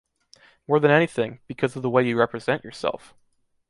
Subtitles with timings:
[0.67, 3.13] More than anything, because of the way you represent yourself